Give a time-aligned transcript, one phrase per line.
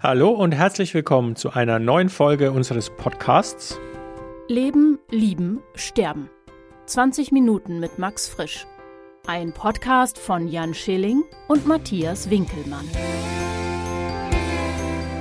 [0.00, 3.80] Hallo und herzlich willkommen zu einer neuen Folge unseres Podcasts
[4.46, 6.30] Leben, Lieben, Sterben.
[6.86, 8.64] 20 Minuten mit Max Frisch.
[9.26, 12.88] Ein Podcast von Jan Schilling und Matthias Winkelmann.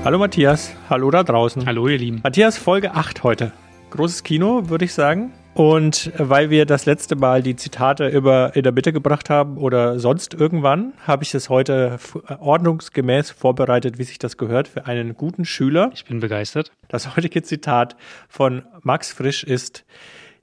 [0.06, 1.66] Hallo Matthias, hallo da draußen.
[1.66, 2.20] Hallo ihr Lieben.
[2.24, 3.54] Matthias, Folge 8 heute.
[3.90, 5.34] Großes Kino, würde ich sagen.
[5.58, 10.00] Und weil wir das letzte Mal die Zitate über in der Mitte gebracht haben oder
[10.00, 11.98] sonst irgendwann, habe ich es heute
[12.38, 15.90] ordnungsgemäß vorbereitet, wie sich das gehört, für einen guten Schüler.
[15.96, 16.72] Ich bin begeistert.
[16.90, 17.96] Das heutige Zitat
[18.30, 19.84] von Max Frisch ist,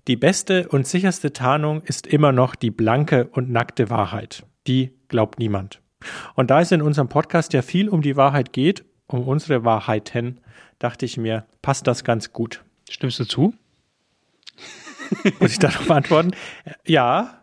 [0.08, 4.44] die beste und sicherste Tarnung ist immer noch die blanke und nackte Wahrheit.
[4.66, 5.80] Die glaubt niemand.
[6.34, 10.40] Und da es in unserem Podcast ja viel um die Wahrheit geht, um unsere Wahrheiten,
[10.80, 12.64] dachte ich mir, passt das ganz gut.
[12.90, 13.54] Stimmst du zu?
[15.40, 16.32] Muss ich darauf antworten?
[16.84, 17.40] Ja.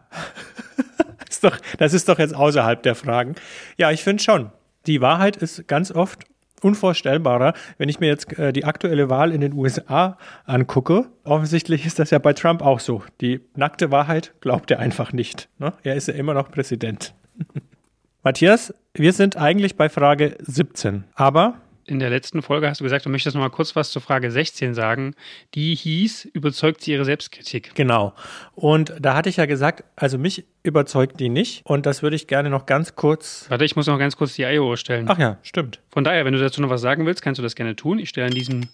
[1.30, 3.36] ist doch, das ist doch jetzt außerhalb der Fragen.
[3.78, 4.52] Ja, ich finde schon.
[4.88, 6.26] Die Wahrheit ist ganz oft
[6.62, 11.06] unvorstellbarer, wenn ich mir jetzt äh, die aktuelle Wahl in den USA angucke.
[11.24, 13.04] Offensichtlich ist das ja bei Trump auch so.
[13.20, 15.50] Die nackte Wahrheit glaubt er einfach nicht.
[15.58, 15.74] Ne?
[15.84, 17.14] Er ist ja immer noch Präsident.
[18.24, 23.06] Matthias, wir sind eigentlich bei Frage 17, aber in der letzten Folge hast du gesagt,
[23.06, 25.16] du möchtest noch mal kurz was zur Frage 16 sagen.
[25.54, 27.76] Die hieß, überzeugt sie ihre Selbstkritik?
[27.76, 28.14] Genau.
[28.54, 31.66] Und da hatte ich ja gesagt, also mich überzeugt die nicht.
[31.66, 33.46] Und das würde ich gerne noch ganz kurz.
[33.50, 35.08] Warte, ich muss noch ganz kurz die Eieruhr stellen.
[35.10, 35.80] Ach ja, stimmt.
[35.90, 38.00] Von daher, wenn du dazu noch was sagen willst, kannst du das gerne tun.
[38.00, 38.70] Ich stelle an diesem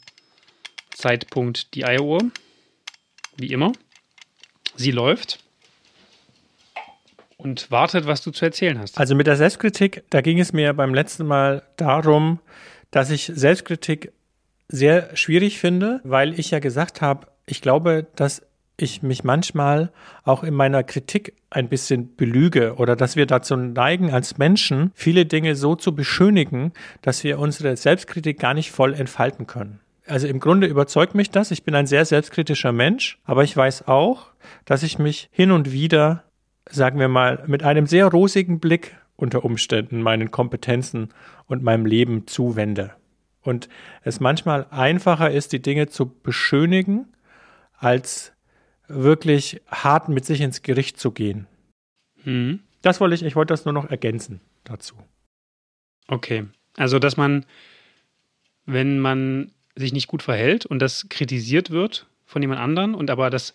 [0.94, 2.20] Zeitpunkt die Eieruhr.
[3.38, 3.72] Wie immer.
[4.76, 5.40] Sie läuft
[7.38, 9.00] und wartet, was du zu erzählen hast.
[9.00, 12.40] Also mit der Selbstkritik, da ging es mir beim letzten Mal darum,
[12.92, 14.12] dass ich Selbstkritik
[14.70, 18.42] sehr schwierig finde, weil ich ja gesagt habe, ich glaube, dass
[18.78, 19.92] ich mich manchmal
[20.24, 25.26] auch in meiner Kritik ein bisschen belüge oder dass wir dazu neigen, als Menschen viele
[25.26, 29.80] Dinge so zu beschönigen, dass wir unsere Selbstkritik gar nicht voll entfalten können.
[30.06, 31.52] Also im Grunde überzeugt mich das.
[31.52, 34.28] Ich bin ein sehr selbstkritischer Mensch, aber ich weiß auch,
[34.66, 36.24] dass ich mich hin und wieder,
[36.70, 41.10] sagen wir mal, mit einem sehr rosigen Blick unter Umständen meinen Kompetenzen
[41.48, 42.94] und meinem Leben zuwende.
[43.42, 43.68] Und
[44.04, 47.08] es manchmal einfacher ist, die Dinge zu beschönigen,
[47.78, 48.34] als
[48.88, 51.48] wirklich hart mit sich ins Gericht zu gehen.
[52.24, 52.62] Hm.
[52.82, 54.96] Das wollte ich, ich wollte das nur noch ergänzen dazu.
[56.08, 56.46] Okay.
[56.76, 57.46] Also, dass man,
[58.66, 63.30] wenn man sich nicht gut verhält und das kritisiert wird von jemand anderen und aber
[63.30, 63.54] das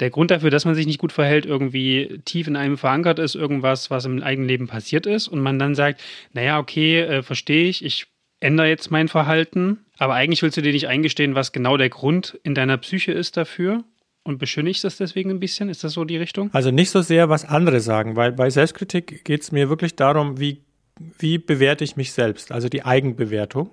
[0.00, 3.34] der Grund dafür, dass man sich nicht gut verhält, irgendwie tief in einem verankert ist,
[3.34, 7.68] irgendwas, was im eigenen Leben passiert ist und man dann sagt, naja, okay, äh, verstehe
[7.68, 8.06] ich, ich
[8.40, 12.38] ändere jetzt mein Verhalten, aber eigentlich willst du dir nicht eingestehen, was genau der Grund
[12.42, 13.84] in deiner Psyche ist dafür
[14.24, 15.68] und beschönigst das deswegen ein bisschen?
[15.68, 16.50] Ist das so die Richtung?
[16.52, 20.40] Also nicht so sehr, was andere sagen, weil bei Selbstkritik geht es mir wirklich darum,
[20.40, 20.62] wie,
[21.18, 23.70] wie bewerte ich mich selbst, also die Eigenbewertung.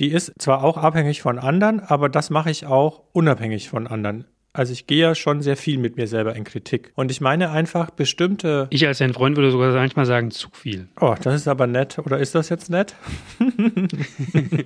[0.00, 4.24] Die ist zwar auch abhängig von anderen, aber das mache ich auch unabhängig von anderen.
[4.56, 6.92] Also ich gehe ja schon sehr viel mit mir selber in Kritik.
[6.94, 8.68] Und ich meine einfach bestimmte.
[8.70, 10.86] Ich als dein Freund würde sogar manchmal sagen, zu viel.
[11.00, 11.98] Oh, das ist aber nett.
[11.98, 12.94] Oder ist das jetzt nett?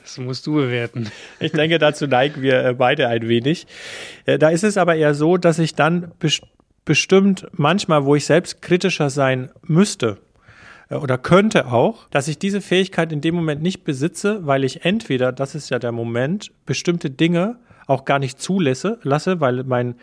[0.00, 1.10] das musst du bewerten.
[1.38, 3.66] Ich denke, dazu neigen wir äh, beide ein wenig.
[4.24, 6.10] Äh, da ist es aber eher so, dass ich dann
[6.86, 10.16] bestimmt manchmal, wo ich selbst kritischer sein müsste,
[10.88, 14.86] äh, oder könnte auch, dass ich diese Fähigkeit in dem Moment nicht besitze, weil ich
[14.86, 19.96] entweder, das ist ja der Moment, bestimmte Dinge auch gar nicht zulasse, lasse, weil mein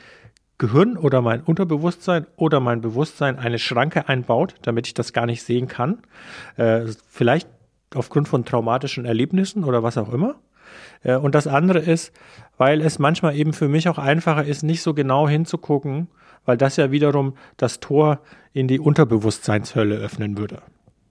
[0.58, 5.44] Gehirn oder mein Unterbewusstsein oder mein Bewusstsein eine Schranke einbaut, damit ich das gar nicht
[5.44, 6.00] sehen kann.
[6.58, 7.48] Äh, vielleicht
[7.96, 10.36] aufgrund von traumatischen Erlebnissen oder was auch immer.
[11.04, 12.14] Äh, und das andere ist,
[12.58, 16.08] weil es manchmal eben für mich auch einfacher ist, nicht so genau hinzugucken,
[16.46, 18.20] weil das ja wiederum das Tor
[18.52, 20.62] in die Unterbewusstseinshölle öffnen würde.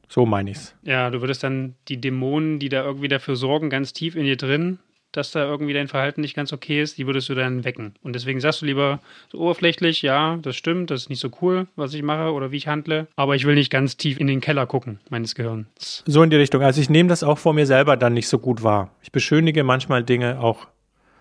[0.08, 0.74] So meine ich's.
[0.82, 4.36] Ja, du würdest dann die Dämonen, die da irgendwie dafür sorgen, ganz tief in dir
[4.36, 4.78] drin,
[5.18, 7.94] dass da irgendwie dein Verhalten nicht ganz okay ist, die würdest du dann wecken.
[8.02, 11.66] Und deswegen sagst du lieber so oberflächlich, ja, das stimmt, das ist nicht so cool,
[11.76, 14.40] was ich mache oder wie ich handle, aber ich will nicht ganz tief in den
[14.40, 16.04] Keller gucken, meines Gehirns.
[16.06, 16.62] So in die Richtung.
[16.62, 18.92] Also ich nehme das auch vor mir selber dann nicht so gut wahr.
[19.02, 20.68] Ich beschönige manchmal Dinge auch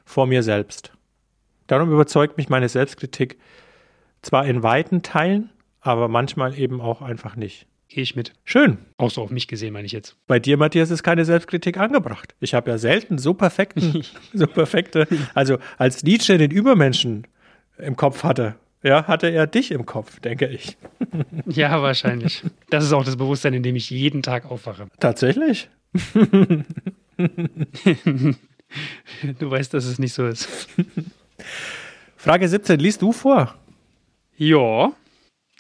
[0.06, 0.94] vor mir selbst.
[1.66, 3.38] Darum überzeugt mich meine Selbstkritik
[4.22, 5.50] zwar in weiten Teilen,
[5.82, 7.66] aber manchmal eben auch einfach nicht.
[7.90, 8.34] Gehe ich mit.
[8.44, 8.80] Schön.
[8.98, 10.18] Auch so auf mich gesehen, meine ich jetzt.
[10.28, 12.36] Bei dir, Matthias, ist keine Selbstkritik angebracht.
[12.42, 14.04] Ich habe ja selten so perfekten,
[14.34, 17.28] so perfekte, also als Nietzsche den Übermenschen
[17.78, 20.78] im Kopf hatte, ja, hatte er dich im Kopf, denke ich.
[21.46, 22.44] Ja, wahrscheinlich.
[22.70, 24.88] Das ist auch das Bewusstsein, in dem ich jeden Tag aufwache.
[25.00, 25.70] Tatsächlich?
[29.40, 30.68] Du weißt, dass es nicht so ist.
[32.18, 33.56] Frage 17, liest du vor?
[34.36, 34.92] Ja,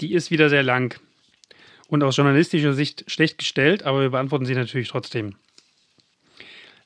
[0.02, 1.00] die ist wieder sehr lang
[1.88, 5.36] und aus journalistischer Sicht schlecht gestellt, aber wir beantworten sie natürlich trotzdem.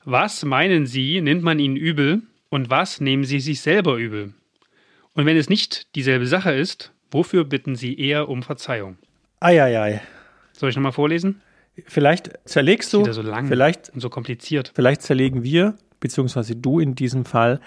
[0.04, 4.34] Was meinen Sie, nimmt man Ihnen übel und was nehmen Sie sich selber übel?
[5.14, 8.96] Und wenn es nicht dieselbe Sache ist, wofür bitten Sie eher um Verzeihung?
[9.38, 10.02] Eieiei.
[10.52, 11.40] Soll ich nochmal vorlesen?
[11.86, 14.72] Vielleicht zerlegst du, so vielleicht, und so kompliziert.
[14.74, 17.60] vielleicht zerlegen wir, beziehungsweise du in diesem Fall,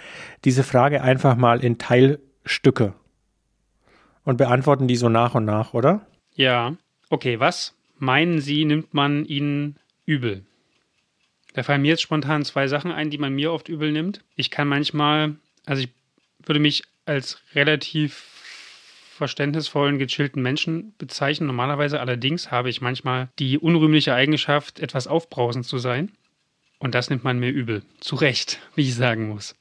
[0.43, 2.93] diese Frage einfach mal in Teilstücke
[4.23, 6.05] und beantworten die so nach und nach, oder?
[6.35, 6.75] Ja,
[7.15, 10.45] okay, was meinen Sie, nimmt man Ihnen übel?
[11.53, 14.19] Da fallen mir jetzt spontan zwei Sachen ein, die man mir oft übel nimmt.
[14.35, 15.89] Ich kann manchmal, also ich
[16.45, 18.31] würde mich als relativ
[19.15, 21.47] verständnisvollen, gechillten Menschen bezeichnen.
[21.47, 26.11] Normalerweise allerdings habe ich manchmal die unrühmliche Eigenschaft, etwas aufbrausend zu sein.
[26.79, 27.83] Und das nimmt man mir übel.
[28.01, 29.55] Zu Recht, wie ich sagen muss.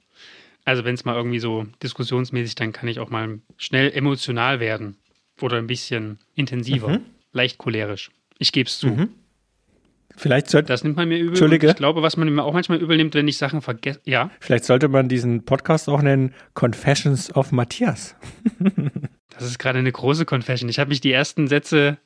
[0.65, 4.97] Also wenn es mal irgendwie so diskussionsmäßig, dann kann ich auch mal schnell emotional werden.
[5.41, 6.89] Oder ein bisschen intensiver.
[6.89, 7.13] Mhm.
[7.34, 8.10] Leicht cholerisch.
[8.38, 8.86] Ich gebe es zu.
[8.86, 9.08] Mhm.
[10.16, 11.31] Vielleicht, sollte, Das nimmt man mir übel.
[11.31, 11.69] Entschuldige.
[11.69, 14.00] Ich glaube, was man mir auch manchmal übel nimmt, wenn ich Sachen vergesse.
[14.04, 18.14] Ja, vielleicht sollte man diesen Podcast auch nennen Confessions of Matthias.
[19.31, 20.70] das ist gerade eine große Confession.
[20.70, 21.98] Ich habe mich die ersten Sätze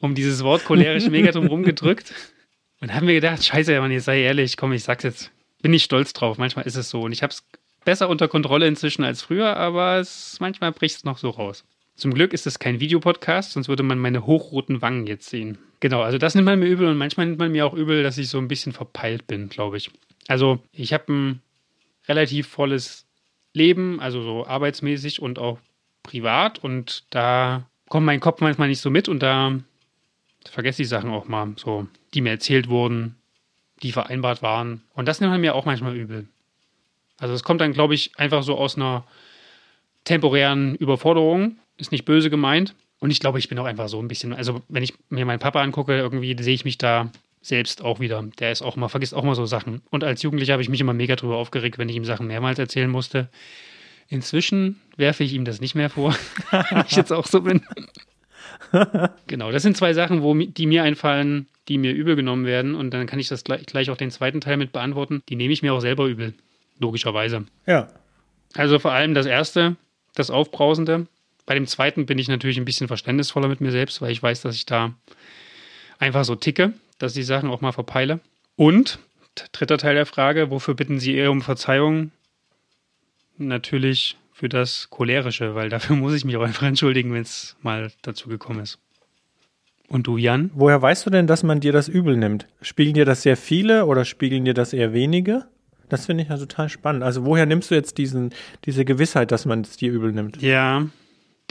[0.00, 2.12] um dieses Wort cholerisch mega drum rumgedrückt
[2.80, 5.32] und habe mir gedacht, scheiße, Mann, jetzt sei ehrlich, komm, ich sag's jetzt.
[5.62, 6.36] Bin ich stolz drauf.
[6.36, 7.00] Manchmal ist es so.
[7.00, 7.42] Und ich habe es
[7.86, 11.64] besser unter Kontrolle inzwischen als früher, aber es, manchmal bricht es noch so raus.
[11.96, 15.58] Zum Glück ist es kein Videopodcast, sonst würde man meine hochroten Wangen jetzt sehen.
[15.80, 18.18] Genau, also das nimmt man mir übel und manchmal nimmt man mir auch übel, dass
[18.18, 19.90] ich so ein bisschen verpeilt bin, glaube ich.
[20.28, 21.42] Also ich habe ein
[22.06, 23.06] relativ volles
[23.54, 25.58] Leben, also so arbeitsmäßig und auch
[26.02, 29.58] privat und da kommt mein Kopf manchmal nicht so mit und da
[30.44, 33.16] vergesse ich Sachen auch mal, so, die mir erzählt wurden,
[33.82, 34.82] die vereinbart waren.
[34.94, 36.26] Und das nimmt man mir auch manchmal übel.
[37.18, 39.04] Also es kommt dann, glaube ich, einfach so aus einer
[40.04, 41.56] temporären Überforderung.
[41.76, 42.74] Ist nicht böse gemeint.
[42.98, 45.38] Und ich glaube, ich bin auch einfach so ein bisschen, also wenn ich mir meinen
[45.38, 47.10] Papa angucke, irgendwie sehe ich mich da
[47.42, 48.24] selbst auch wieder.
[48.38, 49.82] Der ist auch mal, vergisst auch mal so Sachen.
[49.90, 52.58] Und als Jugendlicher habe ich mich immer mega drüber aufgeregt, wenn ich ihm Sachen mehrmals
[52.58, 53.28] erzählen musste.
[54.08, 56.16] Inzwischen werfe ich ihm das nicht mehr vor,
[56.50, 57.62] wenn ich jetzt auch so bin.
[59.26, 62.74] genau, das sind zwei Sachen, wo, die mir einfallen, die mir übel genommen werden.
[62.74, 65.22] Und dann kann ich das gleich, gleich auch den zweiten Teil mit beantworten.
[65.28, 66.34] Die nehme ich mir auch selber übel,
[66.78, 67.44] logischerweise.
[67.66, 67.88] Ja.
[68.54, 69.76] Also vor allem das erste,
[70.14, 71.06] das Aufbrausende.
[71.46, 74.42] Bei dem zweiten bin ich natürlich ein bisschen verständnisvoller mit mir selbst, weil ich weiß,
[74.42, 74.94] dass ich da
[75.98, 78.20] einfach so ticke, dass ich die Sachen auch mal verpeile.
[78.56, 78.98] Und
[79.52, 82.10] dritter Teil der Frage, wofür bitten Sie eher um Verzeihung?
[83.38, 87.92] Natürlich für das Cholerische, weil dafür muss ich mich auch einfach entschuldigen, wenn es mal
[88.02, 88.78] dazu gekommen ist.
[89.88, 90.50] Und du, Jan?
[90.52, 92.48] Woher weißt du denn, dass man dir das übel nimmt?
[92.60, 95.46] Spiegeln dir das sehr viele oder spiegeln dir das eher wenige?
[95.88, 97.04] Das finde ich ja total spannend.
[97.04, 98.34] Also woher nimmst du jetzt diesen,
[98.64, 100.42] diese Gewissheit, dass man es dir übel nimmt?
[100.42, 100.86] Ja,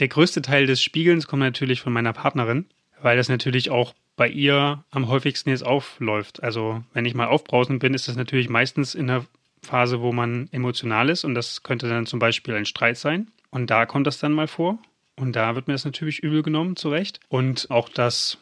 [0.00, 2.66] der größte Teil des Spiegelns kommt natürlich von meiner Partnerin,
[3.00, 6.42] weil das natürlich auch bei ihr am häufigsten jetzt aufläuft.
[6.42, 9.26] Also wenn ich mal aufbrausend bin, ist das natürlich meistens in der
[9.62, 13.30] Phase, wo man emotional ist und das könnte dann zum Beispiel ein Streit sein.
[13.50, 14.78] Und da kommt das dann mal vor.
[15.16, 17.20] Und da wird mir das natürlich übel genommen, zu Recht.
[17.28, 18.38] Und auch das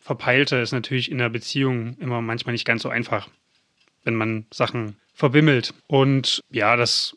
[0.00, 3.28] Verpeilte ist natürlich in der Beziehung immer manchmal nicht ganz so einfach,
[4.02, 5.72] wenn man Sachen verwimmelt.
[5.86, 7.16] Und ja, das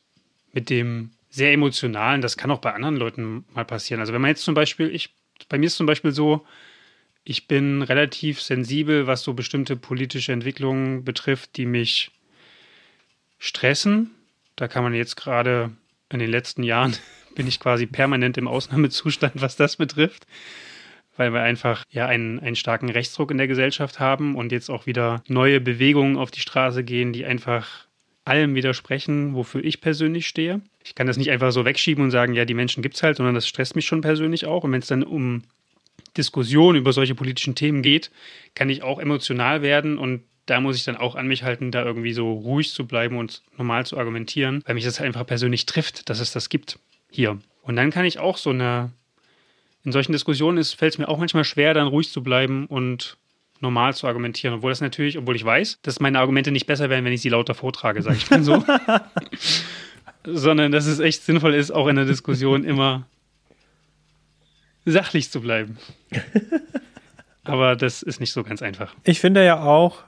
[0.52, 4.00] mit dem sehr emotionalen, das kann auch bei anderen Leuten mal passieren.
[4.00, 5.16] Also wenn man jetzt zum Beispiel, ich,
[5.50, 6.46] bei mir ist zum Beispiel so,
[7.24, 12.12] ich bin relativ sensibel, was so bestimmte politische Entwicklungen betrifft, die mich
[13.40, 14.12] stressen.
[14.56, 15.72] Da kann man jetzt gerade
[16.12, 16.96] in den letzten Jahren
[17.36, 20.28] bin ich quasi permanent im Ausnahmezustand, was das betrifft,
[21.18, 24.86] weil wir einfach ja einen, einen starken Rechtsdruck in der Gesellschaft haben und jetzt auch
[24.86, 27.88] wieder neue Bewegungen auf die Straße gehen, die einfach
[28.26, 30.62] allem widersprechen, wofür ich persönlich stehe.
[30.84, 33.36] Ich kann das nicht einfach so wegschieben und sagen, ja, die Menschen gibt's halt, sondern
[33.36, 34.64] das stresst mich schon persönlich auch.
[34.64, 35.44] Und wenn es dann um
[36.16, 38.12] Diskussionen über solche politischen Themen geht,
[38.56, 41.86] kann ich auch emotional werden und da muss ich dann auch an mich halten, da
[41.86, 46.10] irgendwie so ruhig zu bleiben und normal zu argumentieren, weil mich das einfach persönlich trifft,
[46.10, 47.40] dass es das gibt hier.
[47.62, 48.92] Und dann kann ich auch so eine,
[49.86, 53.18] in solchen Diskussionen fällt es mir auch manchmal schwer, dann ruhig zu bleiben und
[53.64, 57.04] normal zu argumentieren, obwohl das natürlich, obwohl ich weiß, dass meine Argumente nicht besser wären,
[57.06, 58.64] wenn ich sie lauter vortrage, sage ich mal so.
[60.26, 63.08] Sondern dass es echt sinnvoll ist, auch in der Diskussion immer
[64.86, 65.78] sachlich zu bleiben.
[67.44, 68.94] Aber das ist nicht so ganz einfach.
[69.04, 70.04] Ich finde ja auch,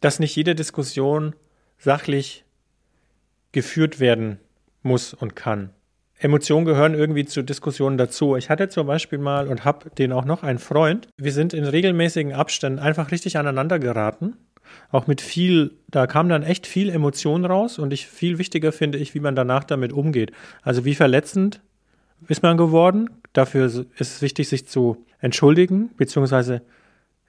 [0.00, 1.34] dass nicht jede Diskussion
[1.78, 2.44] sachlich
[3.52, 4.38] geführt werden
[4.82, 5.70] muss und kann.
[6.22, 8.36] Emotionen gehören irgendwie zu Diskussionen dazu.
[8.36, 11.08] Ich hatte zum Beispiel mal und habe den auch noch einen Freund.
[11.16, 14.36] Wir sind in regelmäßigen Abständen einfach richtig aneinander geraten.
[14.92, 18.98] Auch mit viel, da kam dann echt viel Emotion raus und ich viel wichtiger finde
[18.98, 20.30] ich, wie man danach damit umgeht.
[20.62, 21.62] Also wie verletzend
[22.28, 23.08] ist man geworden.
[23.32, 26.62] Dafür ist es wichtig, sich zu entschuldigen, beziehungsweise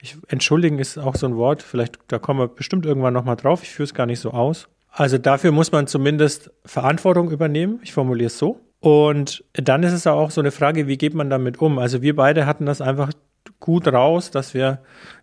[0.03, 3.61] Ich, entschuldigen ist auch so ein Wort, vielleicht, da kommen wir bestimmt irgendwann nochmal drauf.
[3.63, 4.67] Ich führe es gar nicht so aus.
[4.89, 7.79] Also dafür muss man zumindest Verantwortung übernehmen.
[7.83, 8.59] Ich formuliere es so.
[8.81, 11.77] Und dann ist es auch so eine Frage, wie geht man damit um?
[11.77, 13.11] Also wir beide hatten das einfach
[13.59, 14.79] gut raus, dass wir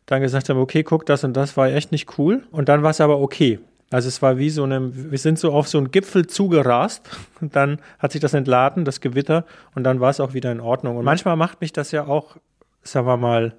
[0.07, 2.45] dann gesagt haben, okay, guck, das und das war echt nicht cool.
[2.53, 3.59] Und dann war es aber okay.
[3.91, 7.09] Also es war wie so eine, wir sind so auf so einen Gipfel zugerast
[7.41, 10.61] und dann hat sich das entladen, das Gewitter, und dann war es auch wieder in
[10.61, 10.97] Ordnung.
[10.97, 12.37] Und manchmal macht mich das ja auch,
[12.83, 13.55] sagen wir mal,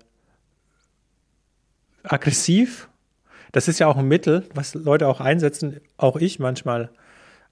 [2.03, 2.87] aggressiv.
[3.51, 6.89] Das ist ja auch ein Mittel, was Leute auch einsetzen, auch ich manchmal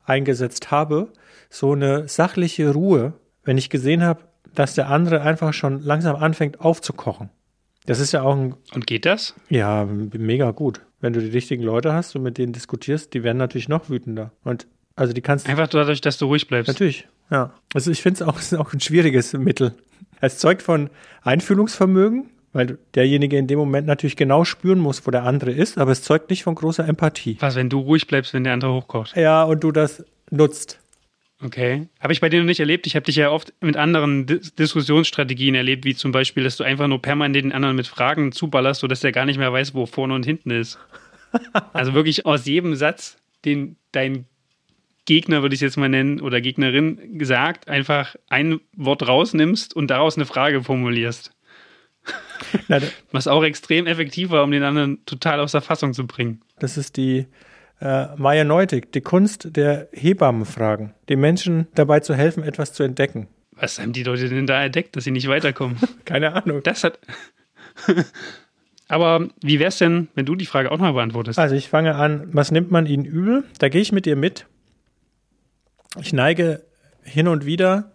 [0.06, 1.10] eingesetzt habe,
[1.50, 3.14] so eine sachliche Ruhe,
[3.44, 4.22] wenn ich gesehen habe,
[4.54, 7.30] dass der andere einfach schon langsam anfängt aufzukochen.
[7.86, 8.56] Das ist ja auch ein.
[8.74, 9.34] Und geht das?
[9.50, 10.82] Ja, mega gut.
[11.00, 14.32] Wenn du die richtigen Leute hast und mit denen diskutierst, die werden natürlich noch wütender.
[14.44, 16.68] Und also die kannst Einfach dadurch, dass du ruhig bleibst.
[16.68, 17.54] Natürlich, ja.
[17.74, 19.76] Also ich finde es auch, auch ein schwieriges Mittel.
[20.20, 20.90] Es zeugt von
[21.22, 25.92] Einfühlungsvermögen, weil derjenige in dem Moment natürlich genau spüren muss, wo der andere ist, aber
[25.92, 27.38] es zeugt nicht von großer Empathie.
[27.40, 29.16] Was, wenn du ruhig bleibst, wenn der andere hochkocht?
[29.16, 30.80] Ja, und du das nutzt.
[31.44, 31.88] Okay.
[32.00, 32.88] Habe ich bei dir noch nicht erlebt.
[32.88, 36.64] Ich habe dich ja oft mit anderen Dis Diskussionsstrategien erlebt, wie zum Beispiel, dass du
[36.64, 39.86] einfach nur permanent den anderen mit Fragen zuballerst, sodass der gar nicht mehr weiß, wo
[39.86, 40.80] vorne und hinten ist.
[41.74, 44.26] also wirklich aus jedem Satz, den dein
[45.06, 49.88] Gegner, würde ich es jetzt mal nennen, oder Gegnerin gesagt, einfach ein Wort rausnimmst und
[49.88, 51.32] daraus eine Frage formulierst.
[53.12, 56.42] Was auch extrem effektiv war, um den anderen total aus der Fassung zu bringen.
[56.60, 57.28] Das ist die
[57.80, 63.28] äh, Maya Neutig, die Kunst der Hebammenfragen, den Menschen dabei zu helfen, etwas zu entdecken.
[63.52, 65.78] Was haben die Leute denn da entdeckt, dass sie nicht weiterkommen?
[66.06, 66.62] Keine Ahnung.
[66.64, 67.00] Das hat.
[68.88, 71.40] Aber wie wäre es denn, wenn du die Frage auch mal beantwortest?
[71.40, 73.44] Also ich fange an, was nimmt man ihnen übel?
[73.60, 74.46] Da gehe ich mit dir mit.
[76.00, 76.64] Ich neige
[77.04, 77.92] hin und wieder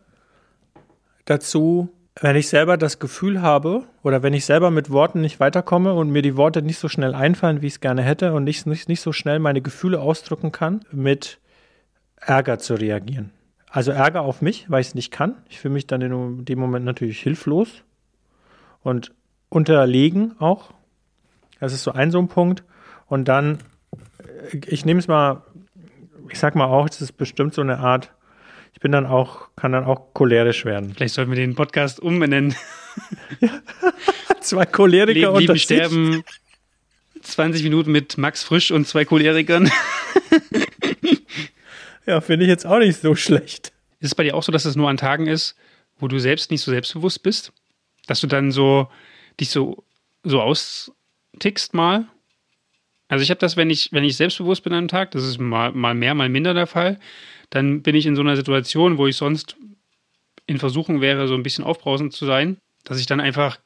[1.25, 1.91] dazu,
[2.21, 6.11] wenn ich selber das Gefühl habe oder wenn ich selber mit Worten nicht weiterkomme und
[6.11, 8.89] mir die Worte nicht so schnell einfallen, wie ich es gerne hätte und nicht, nicht,
[8.89, 11.41] nicht so schnell meine Gefühle ausdrücken kann, mit
[12.17, 13.31] Ärger zu reagieren.
[13.71, 15.37] Also Ärger auf mich, weil ich es nicht kann.
[15.49, 17.83] Ich fühle mich dann in dem Moment natürlich hilflos
[18.83, 19.15] und
[19.49, 20.75] unterlegen auch.
[21.59, 22.65] Das ist so ein so ein Punkt.
[23.07, 23.59] Und dann,
[24.67, 25.43] ich nehme es mal,
[26.29, 28.13] ich sag mal auch, es ist bestimmt so eine Art
[28.73, 30.95] ich bin dann auch, kann dann auch cholerisch werden.
[30.95, 32.55] Vielleicht sollten wir den Podcast umbenennen.
[34.41, 35.63] zwei Choleriker Leben, unter sich.
[35.63, 36.25] sterben.
[37.23, 39.71] 20 Minuten mit Max Frisch und zwei Cholerikern.
[42.07, 43.73] ja, finde ich jetzt auch nicht so schlecht.
[44.01, 45.55] Ist es bei dir auch so, dass es nur an Tagen ist,
[45.99, 47.53] wo du selbst nicht so selbstbewusst bist?
[48.07, 48.89] Dass du dann so
[49.39, 49.85] dich so,
[50.25, 52.09] so austickst mal?
[53.09, 55.39] Also ich habe das, wenn ich, wenn ich selbstbewusst bin an einem Tag, das ist
[55.39, 56.99] mal, mal mehr, mal minder der Fall,
[57.53, 59.57] dann bin ich in so einer Situation, wo ich sonst
[60.47, 63.61] in Versuchung wäre, so ein bisschen aufbrausend zu sein, dass ich dann einfach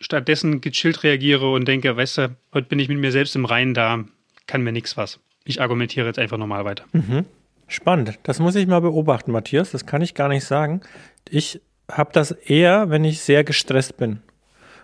[0.00, 3.74] stattdessen gechillt reagiere und denke, weißt du, heute bin ich mit mir selbst im Reinen,
[3.74, 4.04] da
[4.46, 5.18] kann mir nichts was.
[5.44, 6.84] Ich argumentiere jetzt einfach nochmal weiter.
[6.92, 7.24] Mhm.
[7.66, 8.18] Spannend.
[8.22, 9.72] Das muss ich mal beobachten, Matthias.
[9.72, 10.80] Das kann ich gar nicht sagen.
[11.28, 11.60] Ich
[11.90, 14.20] habe das eher, wenn ich sehr gestresst bin.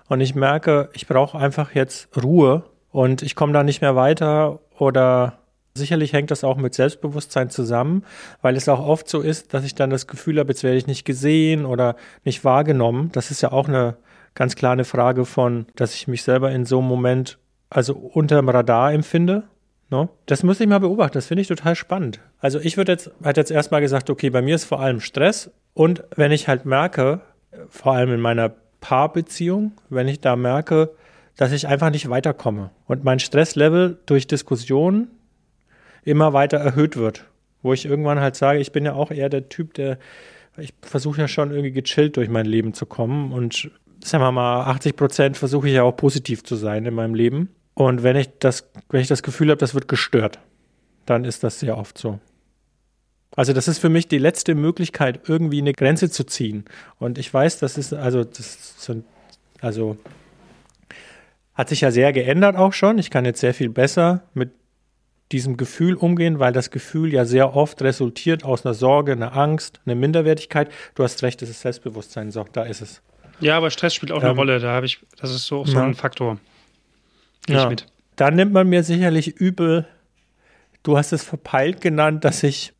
[0.08, 4.58] Und ich merke, ich brauche einfach jetzt Ruhe und ich komme da nicht mehr weiter
[4.76, 5.39] oder
[5.74, 8.04] Sicherlich hängt das auch mit Selbstbewusstsein zusammen,
[8.42, 10.86] weil es auch oft so ist, dass ich dann das Gefühl habe, jetzt werde ich
[10.86, 13.10] nicht gesehen oder nicht wahrgenommen.
[13.12, 13.96] Das ist ja auch eine
[14.34, 18.92] ganz klare Frage von, dass ich mich selber in so einem Moment also unterm Radar
[18.92, 19.44] empfinde.
[19.90, 20.04] No?
[20.04, 20.08] Ne?
[20.26, 22.20] Das muss ich mal beobachten, das finde ich total spannend.
[22.40, 25.50] Also ich würde jetzt, hat jetzt erstmal gesagt, okay, bei mir ist vor allem Stress
[25.74, 27.20] und wenn ich halt merke,
[27.68, 30.90] vor allem in meiner Paarbeziehung, wenn ich da merke,
[31.36, 35.08] dass ich einfach nicht weiterkomme und mein Stresslevel durch Diskussionen
[36.04, 37.26] immer weiter erhöht wird.
[37.62, 39.98] Wo ich irgendwann halt sage, ich bin ja auch eher der Typ, der,
[40.56, 43.70] ich versuche ja schon irgendwie gechillt durch mein Leben zu kommen und
[44.02, 47.50] sagen wir mal, 80 Prozent versuche ich ja auch positiv zu sein in meinem Leben.
[47.74, 50.38] Und wenn ich das, wenn ich das Gefühl habe, das wird gestört,
[51.06, 52.18] dann ist das sehr oft so.
[53.36, 56.64] Also das ist für mich die letzte Möglichkeit, irgendwie eine Grenze zu ziehen.
[56.98, 59.04] Und ich weiß, das ist, also, das sind,
[59.60, 59.96] also,
[61.54, 62.98] hat sich ja sehr geändert auch schon.
[62.98, 64.50] Ich kann jetzt sehr viel besser mit
[65.32, 69.80] diesem Gefühl umgehen, weil das Gefühl ja sehr oft resultiert aus einer Sorge, einer Angst,
[69.86, 70.70] einer Minderwertigkeit.
[70.94, 73.02] Du hast recht, das ist Selbstbewusstsein, so, da ist es.
[73.38, 75.78] Ja, aber Stress spielt auch ähm, eine Rolle, da habe ich, das ist so, so
[75.78, 75.84] ja.
[75.84, 76.38] ein Faktor.
[77.46, 77.68] Gehe ja.
[77.68, 77.86] mit.
[78.16, 79.86] Dann nimmt man mir sicherlich übel,
[80.82, 82.74] du hast es verpeilt genannt, dass ich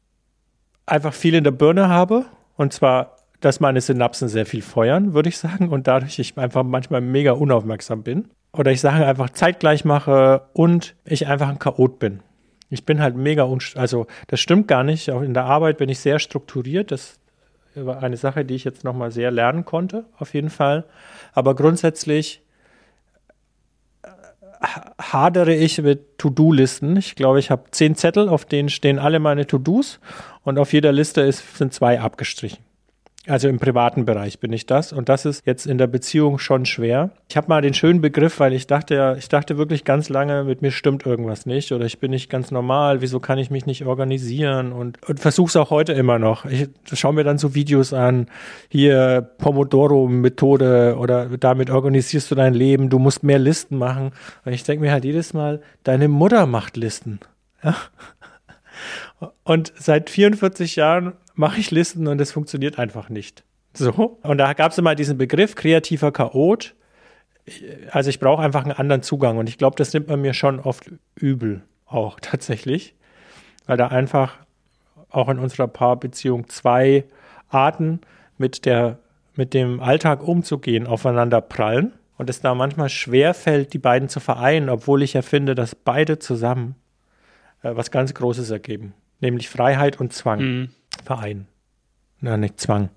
[0.86, 2.26] einfach viel in der Birne habe
[2.56, 6.62] und zwar dass meine Synapsen sehr viel feuern, würde ich sagen, und dadurch ich einfach
[6.62, 8.28] manchmal mega unaufmerksam bin.
[8.52, 12.20] Oder ich Sachen einfach zeitgleich mache und ich einfach ein Chaot bin.
[12.70, 15.10] Ich bin halt mega, also das stimmt gar nicht.
[15.10, 16.92] Auch in der Arbeit bin ich sehr strukturiert.
[16.92, 17.18] Das
[17.74, 20.84] war eine Sache, die ich jetzt nochmal sehr lernen konnte, auf jeden Fall.
[21.32, 22.42] Aber grundsätzlich
[25.00, 26.96] hadere ich mit To-Do-Listen.
[26.96, 30.00] Ich glaube, ich habe zehn Zettel, auf denen stehen alle meine To-Dos
[30.42, 32.58] und auf jeder Liste ist, sind zwei abgestrichen.
[33.26, 36.64] Also im privaten Bereich bin ich das und das ist jetzt in der Beziehung schon
[36.64, 37.10] schwer.
[37.28, 40.44] Ich habe mal den schönen Begriff, weil ich dachte ja, ich dachte wirklich ganz lange,
[40.44, 43.66] mit mir stimmt irgendwas nicht oder ich bin nicht ganz normal, wieso kann ich mich
[43.66, 46.46] nicht organisieren und, und versuche es auch heute immer noch.
[46.46, 48.26] Ich schaue mir dann so Videos an,
[48.70, 54.12] hier Pomodoro-Methode oder damit organisierst du dein Leben, du musst mehr Listen machen.
[54.46, 57.20] Und ich denke mir halt jedes Mal, deine Mutter macht Listen.
[57.62, 57.76] Ja?
[59.44, 63.44] Und seit 44 Jahren mache ich Listen und es funktioniert einfach nicht.
[63.74, 64.18] So.
[64.22, 66.74] Und da gab es immer diesen Begriff kreativer Chaot.
[67.90, 70.60] Also ich brauche einfach einen anderen Zugang und ich glaube, das nimmt man mir schon
[70.60, 72.94] oft übel auch tatsächlich,
[73.66, 74.38] weil da einfach
[75.08, 77.04] auch in unserer Paarbeziehung zwei
[77.48, 78.00] Arten
[78.38, 78.98] mit der
[79.34, 84.20] mit dem Alltag umzugehen aufeinander prallen und es da manchmal schwer fällt, die beiden zu
[84.20, 86.74] vereinen, obwohl ich ja finde, dass beide zusammen
[87.62, 90.40] äh, was ganz Großes ergeben, nämlich Freiheit und Zwang.
[90.40, 90.68] Mhm.
[91.04, 91.46] Verein.
[92.20, 92.90] Na, nicht Zwang.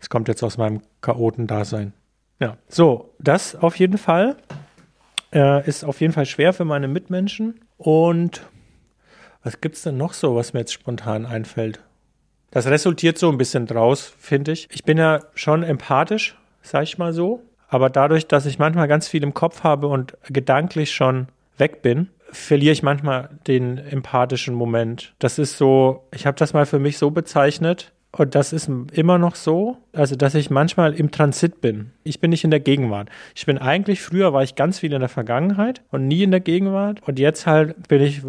[0.00, 1.92] Es kommt jetzt aus meinem Chaoten-Dasein.
[2.38, 4.36] Ja, so, das auf jeden Fall
[5.32, 7.60] äh, ist auf jeden Fall schwer für meine Mitmenschen.
[7.78, 8.42] Und
[9.42, 11.80] was gibt es denn noch so, was mir jetzt spontan einfällt?
[12.50, 14.68] Das resultiert so ein bisschen draus, finde ich.
[14.70, 17.42] Ich bin ja schon empathisch, sag ich mal so.
[17.68, 21.28] Aber dadurch, dass ich manchmal ganz viel im Kopf habe und gedanklich schon
[21.58, 25.14] weg bin, verliere ich manchmal den empathischen Moment.
[25.18, 29.18] Das ist so, ich habe das mal für mich so bezeichnet, und das ist immer
[29.18, 31.92] noch so, also dass ich manchmal im Transit bin.
[32.02, 33.10] Ich bin nicht in der Gegenwart.
[33.34, 36.40] Ich bin eigentlich, früher war ich ganz viel in der Vergangenheit und nie in der
[36.40, 37.06] Gegenwart.
[37.06, 38.22] Und jetzt halt bin ich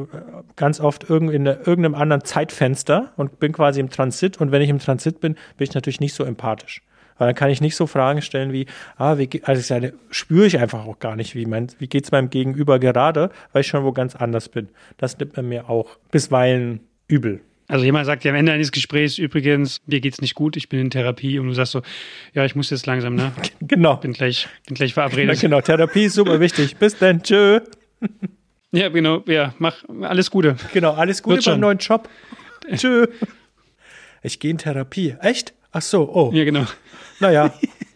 [0.58, 4.42] ganz oft in irgendeinem anderen Zeitfenster und bin quasi im Transit.
[4.42, 6.82] Und wenn ich im Transit bin, bin ich natürlich nicht so empathisch.
[7.18, 8.66] Weil dann kann ich nicht so Fragen stellen wie,
[8.98, 12.12] ah, wie also ich sage, spüre ich einfach auch gar nicht, wie mein, wie geht's
[12.12, 14.70] meinem Gegenüber gerade, weil ich schon wo ganz anders bin.
[14.98, 17.42] Das nimmt man mir auch bisweilen übel.
[17.70, 20.80] Also jemand sagt ja am Ende eines Gesprächs übrigens, dir geht's nicht gut, ich bin
[20.80, 21.82] in Therapie und du sagst so,
[22.34, 23.34] ja, ich muss jetzt langsam, ne?
[23.60, 23.98] Genau.
[23.98, 25.36] Bin gleich, bin gleich verabredet.
[25.36, 26.77] Ja, genau, Therapie ist super wichtig.
[26.77, 27.60] Bis dann, tschö.
[28.72, 30.56] Ja, genau, ja, mach alles Gute.
[30.74, 32.08] Genau, alles Gute beim neuen Job.
[32.75, 33.08] tschö.
[34.22, 35.16] Ich gehe in Therapie.
[35.22, 35.53] Echt?
[35.72, 36.32] Ach so, oh.
[36.34, 36.66] Ja, genau.
[37.20, 37.53] Naja.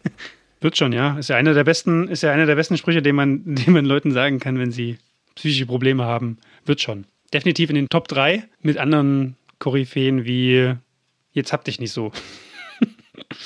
[0.62, 1.18] Wird schon, ja.
[1.18, 3.86] Ist ja einer der besten, ist ja einer der besten Sprüche, den man, den man
[3.86, 4.98] Leuten sagen kann, wenn sie
[5.36, 6.38] psychische Probleme haben.
[6.66, 7.06] Wird schon.
[7.34, 10.76] Definitiv in den Top 3 mit anderen Koryphäen wie
[11.34, 12.12] Jetzt hab dich nicht so.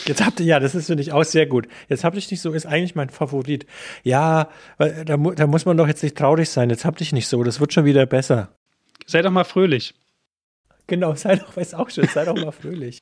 [0.06, 1.68] Jetzt habt ihr, ja, das ist, finde ich, auch sehr gut.
[1.88, 3.66] Jetzt hab dich nicht so, ist eigentlich mein Favorit.
[4.04, 6.70] Ja, da, da muss man doch jetzt nicht traurig sein.
[6.70, 8.56] Jetzt hab dich nicht so, das wird schon wieder besser.
[9.06, 9.94] Sei doch mal fröhlich.
[10.88, 13.00] Genau, sei doch, ist auch schön, sei doch mal fröhlich.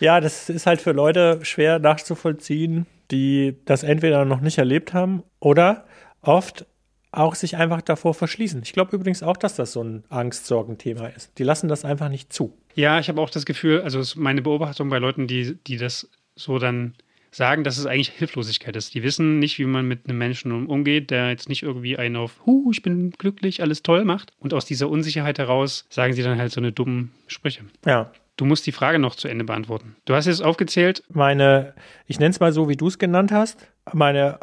[0.00, 5.22] Ja, das ist halt für Leute schwer nachzuvollziehen, die das entweder noch nicht erlebt haben
[5.40, 5.86] oder
[6.20, 6.66] oft
[7.10, 8.62] auch sich einfach davor verschließen.
[8.62, 11.38] Ich glaube übrigens auch, dass das so ein Angst-Sorgen-Thema ist.
[11.38, 12.54] Die lassen das einfach nicht zu.
[12.74, 16.58] Ja, ich habe auch das Gefühl, also meine Beobachtung bei Leuten, die, die das so
[16.58, 16.94] dann
[17.30, 18.94] sagen, dass es eigentlich Hilflosigkeit ist.
[18.94, 22.40] Die wissen nicht, wie man mit einem Menschen umgeht, der jetzt nicht irgendwie einen auf,
[22.46, 24.32] hu, ich bin glücklich, alles toll macht.
[24.38, 27.64] Und aus dieser Unsicherheit heraus sagen sie dann halt so eine dummen Sprüche.
[27.84, 28.12] Ja.
[28.38, 29.96] Du musst die Frage noch zu Ende beantworten.
[30.04, 31.02] Du hast jetzt aufgezählt.
[31.12, 31.74] Meine,
[32.06, 34.38] ich nenne es mal so, wie du es genannt hast, meine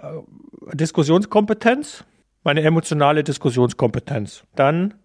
[0.71, 2.03] äh, Diskussionskompetenz,
[2.43, 4.43] meine emotionale Diskussionskompetenz.
[4.53, 4.95] Dann,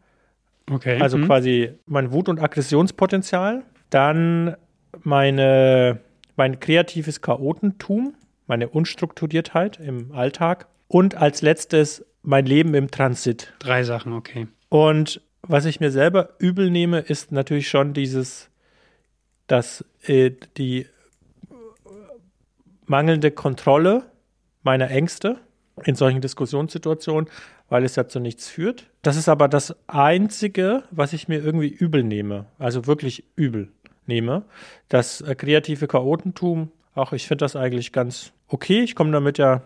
[0.68, 1.00] okay.
[1.00, 1.26] also hm.
[1.26, 3.62] quasi mein Wut- und Aggressionspotenzial.
[3.90, 4.56] Dann
[5.04, 6.00] meine,
[6.34, 8.14] mein kreatives Chaotentum,
[8.48, 10.66] meine Unstrukturiertheit im Alltag.
[10.88, 13.52] Und als letztes mein Leben im Transit.
[13.60, 14.48] Drei Sachen, okay.
[14.68, 18.49] Und was ich mir selber übel nehme, ist natürlich schon dieses
[19.50, 20.86] dass äh, die
[22.86, 24.04] mangelnde Kontrolle
[24.62, 25.38] meiner Ängste
[25.84, 27.28] in solchen Diskussionssituationen,
[27.68, 28.90] weil es ja zu nichts führt.
[29.02, 33.72] Das ist aber das Einzige, was ich mir irgendwie übel nehme, also wirklich übel
[34.06, 34.44] nehme.
[34.88, 38.82] Das äh, kreative Chaotentum, auch ich finde das eigentlich ganz okay.
[38.82, 39.62] Ich komme damit ja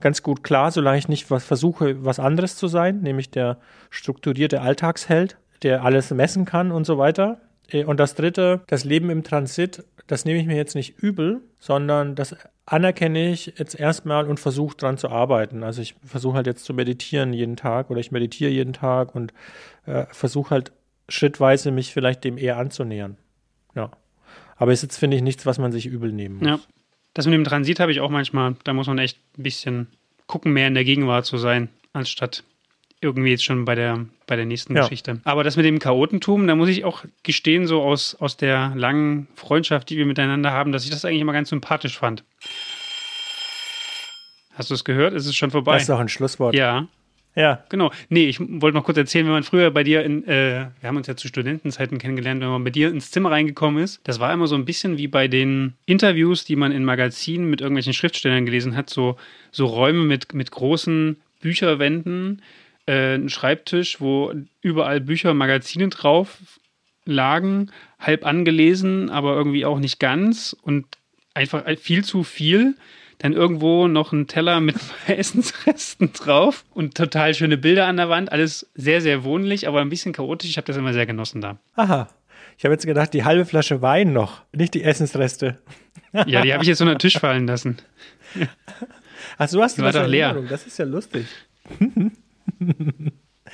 [0.00, 3.58] ganz gut klar, solange ich nicht was versuche, was anderes zu sein, nämlich der
[3.90, 7.40] strukturierte Alltagsheld, der alles messen kann und so weiter.
[7.70, 11.40] Äh, und das dritte, das Leben im Transit, das nehme ich mir jetzt nicht übel,
[11.58, 15.62] sondern das anerkenne ich jetzt erstmal und versuche dran zu arbeiten.
[15.62, 19.32] Also ich versuche halt jetzt zu meditieren jeden Tag oder ich meditiere jeden Tag und
[19.86, 20.72] äh, versuche halt
[21.08, 23.16] schrittweise mich vielleicht dem eher anzunähern.
[23.74, 23.90] Ja.
[24.56, 26.46] Aber ist jetzt, finde ich, nichts, was man sich übel nehmen muss.
[26.46, 26.60] Ja.
[27.14, 29.88] Das mit dem Transit habe ich auch manchmal, da muss man echt ein bisschen
[30.26, 32.44] gucken, mehr in der Gegenwart zu sein, anstatt
[33.00, 34.82] irgendwie jetzt schon bei der, bei der nächsten ja.
[34.82, 35.20] Geschichte.
[35.24, 39.26] Aber das mit dem Chaotentum, da muss ich auch gestehen, so aus, aus der langen
[39.34, 42.24] Freundschaft, die wir miteinander haben, dass ich das eigentlich immer ganz sympathisch fand.
[44.54, 45.14] Hast du es gehört?
[45.14, 45.74] Ist es schon vorbei?
[45.74, 46.54] Das ist doch ein Schlusswort.
[46.54, 46.86] Ja.
[47.34, 47.64] Ja.
[47.68, 47.92] Genau.
[48.08, 50.96] Nee, ich wollte noch kurz erzählen, wenn man früher bei dir in, äh, wir haben
[50.96, 54.32] uns ja zu Studentenzeiten kennengelernt, wenn man bei dir ins Zimmer reingekommen ist, das war
[54.32, 58.44] immer so ein bisschen wie bei den Interviews, die man in Magazinen mit irgendwelchen Schriftstellern
[58.44, 59.16] gelesen hat, so,
[59.52, 62.42] so Räume mit, mit großen Bücherwänden,
[62.90, 66.38] äh, ein Schreibtisch, wo überall Bücher, Magazine drauf
[67.04, 70.86] lagen, halb angelesen, aber irgendwie auch nicht ganz und
[71.34, 72.74] einfach viel zu viel
[73.18, 74.76] dann irgendwo noch ein Teller mit
[75.06, 78.32] Essensresten drauf und total schöne Bilder an der Wand.
[78.32, 80.48] Alles sehr, sehr wohnlich, aber ein bisschen chaotisch.
[80.48, 81.58] Ich habe das immer sehr genossen da.
[81.76, 82.08] Aha.
[82.56, 85.58] Ich habe jetzt gedacht, die halbe Flasche Wein noch, nicht die Essensreste.
[86.12, 87.78] Ja, die habe ich jetzt unter den Tisch fallen lassen.
[89.38, 90.26] Ach, so hast du Die war das doch leer.
[90.28, 90.48] Erinnerung.
[90.48, 91.26] Das ist ja lustig.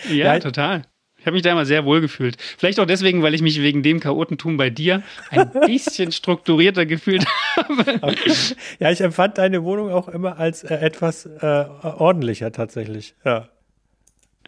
[0.09, 0.39] Ja, Ja.
[0.39, 0.83] total.
[1.19, 2.37] Ich habe mich da immer sehr wohl gefühlt.
[2.57, 7.27] Vielleicht auch deswegen, weil ich mich wegen dem Chaotentum bei dir ein bisschen strukturierter gefühlt
[7.57, 7.99] habe.
[8.03, 8.33] Okay.
[8.79, 13.15] Ja, ich empfand deine Wohnung auch immer als äh, etwas äh, ordentlicher tatsächlich.
[13.25, 13.49] Ja.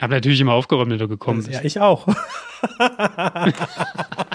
[0.00, 1.58] Habe natürlich immer aufgeräumt, wenn du gekommen bist.
[1.60, 2.06] Ja, ich auch.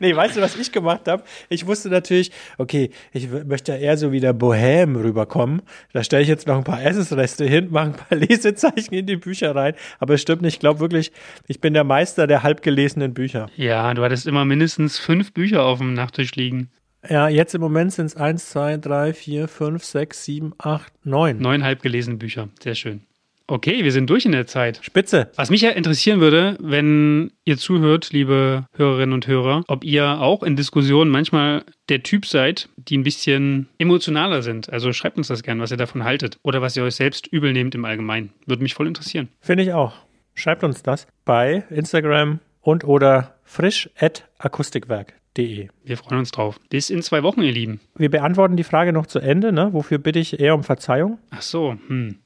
[0.00, 1.22] nee, weißt du, was ich gemacht habe?
[1.48, 5.62] Ich wusste natürlich, okay, ich möchte ja eher so wie der Bohem rüberkommen.
[5.92, 9.16] Da stelle ich jetzt noch ein paar Essensreste hin, mache ein paar Lesezeichen in die
[9.16, 9.74] Bücher rein.
[9.98, 10.54] Aber es stimmt nicht.
[10.54, 11.12] Ich glaube wirklich,
[11.46, 13.48] ich bin der Meister der halbgelesenen Bücher.
[13.56, 16.70] Ja, du hattest immer mindestens fünf Bücher auf dem Nachttisch liegen.
[17.08, 21.38] Ja, jetzt im Moment sind es eins, zwei, drei, vier, fünf, sechs, sieben, acht, neun.
[21.38, 22.48] Neun halbgelesene Bücher.
[22.60, 23.02] Sehr schön.
[23.50, 24.78] Okay, wir sind durch in der Zeit.
[24.82, 25.30] Spitze.
[25.36, 30.42] Was mich ja interessieren würde, wenn ihr zuhört, liebe Hörerinnen und Hörer, ob ihr auch
[30.42, 34.70] in Diskussionen manchmal der Typ seid, die ein bisschen emotionaler sind.
[34.70, 36.38] Also schreibt uns das gern, was ihr davon haltet.
[36.42, 38.34] Oder was ihr euch selbst übel nehmt im Allgemeinen.
[38.44, 39.30] Würde mich voll interessieren.
[39.40, 39.94] Finde ich auch.
[40.34, 45.68] Schreibt uns das bei Instagram und oder frisch.akustikwerk.de.
[45.84, 46.60] Wir freuen uns drauf.
[46.68, 47.80] Bis in zwei Wochen, ihr Lieben.
[47.96, 49.72] Wir beantworten die Frage noch zu Ende, ne?
[49.72, 51.18] Wofür bitte ich eher um Verzeihung?
[51.30, 52.18] Ach so, hm.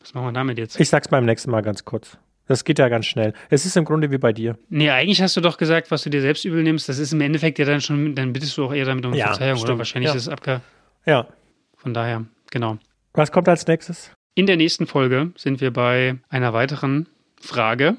[0.00, 0.78] Was machen wir damit jetzt?
[0.80, 2.16] Ich sag's beim nächsten Mal ganz kurz.
[2.46, 3.32] Das geht ja ganz schnell.
[3.48, 4.58] Es ist im Grunde wie bei dir.
[4.70, 6.88] Nee, eigentlich hast du doch gesagt, was du dir selbst übel nimmst.
[6.88, 9.26] Das ist im Endeffekt ja dann schon, dann bittest du auch eher damit um Ja,
[9.28, 9.66] Verzeihung, oder?
[9.66, 9.78] stimmt.
[9.78, 10.16] Wahrscheinlich Ja.
[10.16, 10.60] ist es abge.
[11.06, 11.28] Ja.
[11.76, 12.78] Von daher, genau.
[13.12, 14.10] Was kommt als nächstes?
[14.34, 17.08] In der nächsten Folge sind wir bei einer weiteren
[17.40, 17.96] Frage.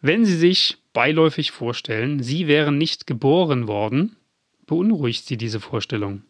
[0.00, 4.16] Wenn Sie sich beiläufig vorstellen, Sie wären nicht geboren worden,
[4.66, 6.22] beunruhigt Sie diese Vorstellung?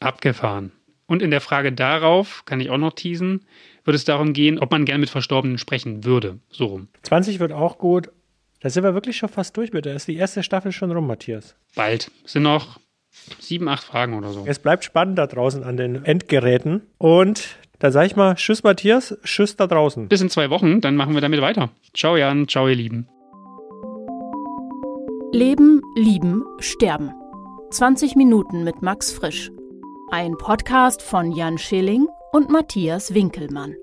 [0.00, 0.72] Abgefahren.
[1.10, 3.44] Und in der Frage darauf, kann ich auch noch teasen,
[3.84, 6.38] wird es darum gehen, ob man gern mit Verstorbenen sprechen würde.
[6.50, 6.86] So rum.
[7.02, 8.10] 20 wird auch gut.
[8.60, 9.86] Da sind wir wirklich schon fast durch mit.
[9.86, 11.56] Da ist die erste Staffel schon rum, Matthias.
[11.74, 12.12] Bald.
[12.24, 12.78] Es sind noch
[13.40, 14.44] sieben, acht Fragen oder so.
[14.46, 16.82] Es bleibt spannend da draußen an den Endgeräten.
[16.98, 20.06] Und da sage ich mal, tschüss Matthias, tschüss da draußen.
[20.06, 21.70] Bis in zwei Wochen, dann machen wir damit weiter.
[21.92, 23.08] Ciao Jan, ciao ihr Lieben.
[25.32, 27.10] Leben, Lieben, Sterben.
[27.72, 29.50] 20 Minuten mit Max Frisch.
[30.12, 33.76] Ein Podcast von Jan Schilling und Matthias Winkelmann.